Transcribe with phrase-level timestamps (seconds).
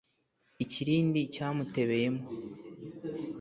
[0.63, 2.23] Ikirindi cyamutebeye mo